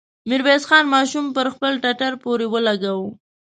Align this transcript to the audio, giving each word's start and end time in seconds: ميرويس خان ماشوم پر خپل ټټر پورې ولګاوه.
ميرويس 0.29 0.63
خان 0.69 0.85
ماشوم 0.95 1.25
پر 1.35 1.47
خپل 1.53 1.73
ټټر 1.83 2.13
پورې 2.23 2.45
ولګاوه. 2.53 3.07